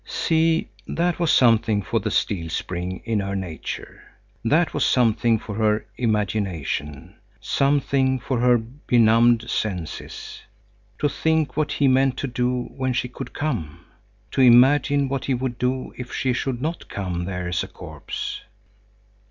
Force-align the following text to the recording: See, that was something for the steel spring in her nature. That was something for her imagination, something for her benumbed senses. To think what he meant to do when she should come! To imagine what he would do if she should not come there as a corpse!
See, 0.03 0.69
that 0.87 1.19
was 1.19 1.31
something 1.31 1.83
for 1.83 1.99
the 1.99 2.09
steel 2.09 2.49
spring 2.49 3.03
in 3.05 3.19
her 3.19 3.35
nature. 3.35 4.01
That 4.43 4.73
was 4.73 4.83
something 4.83 5.37
for 5.37 5.53
her 5.53 5.85
imagination, 5.95 7.17
something 7.39 8.17
for 8.17 8.39
her 8.39 8.57
benumbed 8.57 9.47
senses. 9.47 10.41
To 10.97 11.07
think 11.07 11.55
what 11.55 11.73
he 11.73 11.87
meant 11.87 12.17
to 12.17 12.25
do 12.27 12.63
when 12.75 12.93
she 12.93 13.11
should 13.15 13.35
come! 13.35 13.85
To 14.31 14.41
imagine 14.41 15.07
what 15.07 15.25
he 15.25 15.35
would 15.35 15.59
do 15.59 15.93
if 15.95 16.11
she 16.11 16.33
should 16.33 16.63
not 16.63 16.89
come 16.89 17.25
there 17.25 17.47
as 17.47 17.61
a 17.61 17.67
corpse! 17.67 18.41